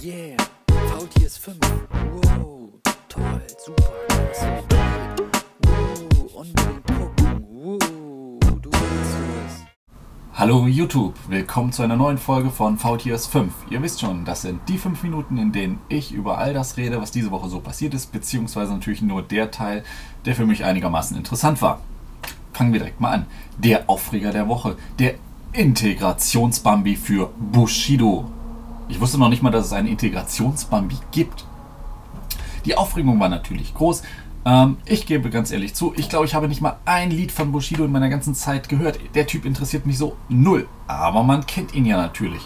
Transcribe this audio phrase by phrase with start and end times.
[0.00, 0.36] Yeah,
[0.68, 1.58] VTS 5.
[2.22, 2.70] Wow,
[3.08, 4.46] toll, super, klasse.
[5.64, 7.44] Wow, unbedingt gucken.
[7.50, 9.16] Wow, du willst
[9.46, 9.64] es.
[10.34, 13.52] Hallo YouTube, willkommen zu einer neuen Folge von VTS 5.
[13.70, 17.00] Ihr wisst schon, das sind die 5 Minuten, in denen ich über all das rede,
[17.00, 19.82] was diese Woche so passiert ist, beziehungsweise natürlich nur der Teil,
[20.26, 21.80] der für mich einigermaßen interessant war.
[22.52, 23.26] Fangen wir direkt mal an.
[23.56, 25.14] Der Aufreger der Woche, der
[25.54, 28.30] Integrationsbambi für Bushido.
[28.88, 31.44] Ich wusste noch nicht mal, dass es einen Integrationsbambi gibt.
[32.64, 34.02] Die Aufregung war natürlich groß.
[34.44, 37.52] Ähm, ich gebe ganz ehrlich zu, ich glaube, ich habe nicht mal ein Lied von
[37.52, 38.98] Bushido in meiner ganzen Zeit gehört.
[39.14, 40.66] Der Typ interessiert mich so null.
[40.86, 42.42] Aber man kennt ihn ja natürlich.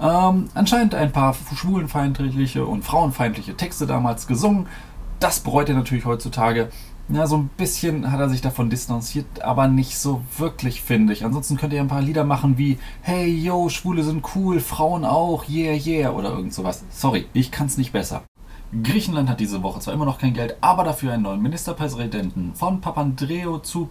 [0.00, 4.66] Ähm, anscheinend ein paar schwulenfeindliche und frauenfeindliche Texte damals gesungen.
[5.20, 6.70] Das bereut er natürlich heutzutage.
[7.10, 11.22] Ja, so ein bisschen hat er sich davon distanziert, aber nicht so wirklich, finde ich.
[11.24, 15.46] Ansonsten könnt ihr ein paar Lieder machen wie Hey, yo, Schwule sind cool, Frauen auch,
[15.46, 16.82] yeah, yeah oder irgend sowas.
[16.88, 18.22] Sorry, ich kann's nicht besser.
[18.82, 22.54] Griechenland hat diese Woche zwar immer noch kein Geld, aber dafür einen neuen Ministerpräsidenten.
[22.54, 23.84] Von Papandreou zu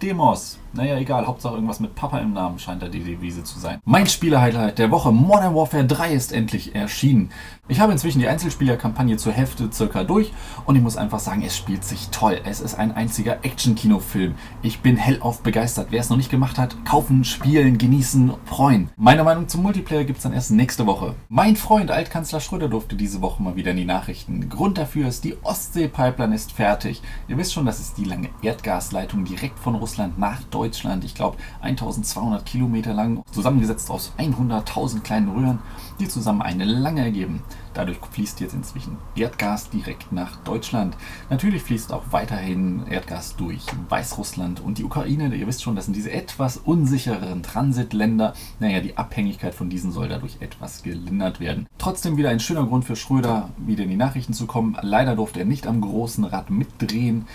[0.00, 0.60] Papademos.
[0.72, 3.80] Naja, egal, Hauptsache irgendwas mit Papa im Namen scheint da die Devise zu sein.
[3.84, 7.30] Mein Spielerhighlight der Woche, Modern Warfare 3 ist endlich erschienen.
[7.66, 10.32] Ich habe inzwischen die Einzelspielerkampagne zur Hälfte circa durch
[10.66, 12.40] und ich muss einfach sagen, es spielt sich toll.
[12.44, 14.34] Es ist ein einziger Action-Kinofilm.
[14.62, 15.88] Ich bin hellauf begeistert.
[15.90, 18.90] Wer es noch nicht gemacht hat, kaufen, spielen, genießen, freuen.
[18.96, 21.16] Meine Meinung zum Multiplayer gibt es dann erst nächste Woche.
[21.28, 24.48] Mein Freund Altkanzler Schröder durfte diese Woche mal wieder in die Nachrichten.
[24.48, 27.02] Grund dafür ist, die Ostsee-Pipeline ist fertig.
[27.26, 30.90] Ihr wisst schon, das ist die lange Erdgasleitung direkt von Russland nach Deutschland.
[31.00, 35.58] Deutschland, ich glaube 1200 Kilometer lang, zusammengesetzt aus 100.000 kleinen Röhren,
[35.98, 37.42] die zusammen eine Lange ergeben.
[37.74, 40.96] Dadurch fließt jetzt inzwischen Erdgas direkt nach Deutschland.
[41.28, 45.34] Natürlich fließt auch weiterhin Erdgas durch Weißrussland und die Ukraine.
[45.34, 48.34] Ihr wisst schon, das sind diese etwas unsicheren Transitländer.
[48.58, 51.66] Naja, die Abhängigkeit von diesen soll dadurch etwas gelindert werden.
[51.78, 54.76] Trotzdem wieder ein schöner Grund für Schröder, wieder in die Nachrichten zu kommen.
[54.82, 57.26] Leider durfte er nicht am großen Rad mitdrehen.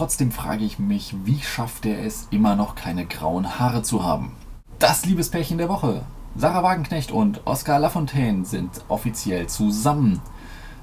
[0.00, 4.32] Trotzdem frage ich mich, wie schafft er es, immer noch keine grauen Haare zu haben?
[4.78, 6.00] Das Liebespärchen der Woche.
[6.34, 10.22] Sarah Wagenknecht und Oscar Lafontaine sind offiziell zusammen.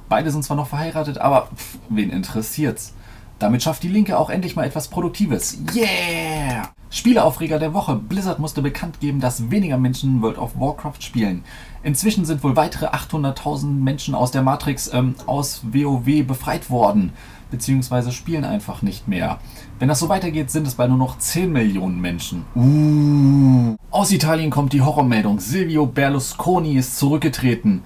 [0.08, 2.94] Beide sind zwar noch verheiratet, aber pff, wen interessiert's?
[3.40, 5.58] Damit schafft die Linke auch endlich mal etwas Produktives.
[5.74, 6.57] Yeah!
[6.98, 7.96] Spieleaufreger der Woche.
[7.96, 11.44] Blizzard musste bekannt geben, dass weniger Menschen World of Warcraft spielen.
[11.84, 17.14] Inzwischen sind wohl weitere 800.000 Menschen aus der Matrix ähm, aus WoW befreit worden
[17.50, 19.40] beziehungsweise spielen einfach nicht mehr.
[19.80, 22.46] Wenn das so weitergeht, sind es bald nur noch 10 Millionen Menschen.
[22.56, 23.76] Uh.
[23.92, 25.40] Aus Italien kommt die Horrormeldung.
[25.40, 27.84] Silvio Berlusconi ist zurückgetreten.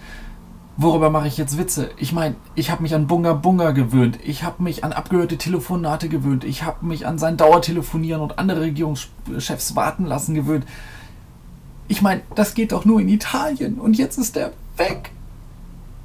[0.77, 1.91] Worüber mache ich jetzt Witze?
[1.97, 4.17] Ich meine, ich habe mich an Bunga Bunga gewöhnt.
[4.23, 6.43] Ich habe mich an abgehörte Telefonate gewöhnt.
[6.43, 10.65] Ich habe mich an sein Dauertelefonieren und andere Regierungschefs warten lassen gewöhnt.
[11.87, 15.11] Ich meine, das geht doch nur in Italien und jetzt ist er weg.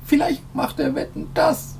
[0.04, 1.76] Vielleicht macht er Wetten das.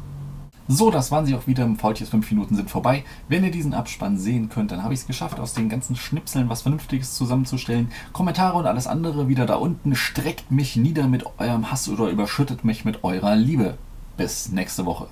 [0.69, 1.69] So, das waren sie auch wieder.
[1.77, 3.05] VTS 5 Minuten sind vorbei.
[3.29, 6.49] Wenn ihr diesen Abspann sehen könnt, dann habe ich es geschafft, aus den ganzen Schnipseln
[6.49, 7.93] was Vernünftiges zusammenzustellen.
[8.13, 9.95] Kommentare und alles andere wieder da unten.
[9.95, 13.79] Streckt mich nieder mit eurem Hass oder überschüttet mich mit eurer Liebe.
[14.17, 15.07] Bis nächste Woche.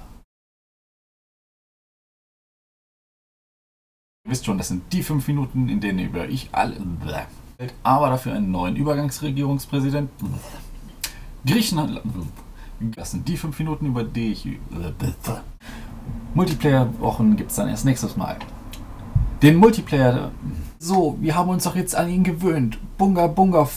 [4.24, 6.76] Ihr wisst schon, das sind die fünf Minuten, in denen über ich alle.
[7.84, 10.10] Aber dafür einen neuen Übergangsregierungspräsident.
[11.46, 12.00] Griechenland.
[12.80, 14.48] Das sind die fünf Minuten, über die ich.
[16.34, 18.36] Multiplayer-Wochen gibt es dann erst nächstes Mal.
[19.42, 20.30] Den Multiplayer.
[20.78, 22.78] So, wir haben uns doch jetzt an ihn gewöhnt.
[22.98, 23.68] Bunga Bunga.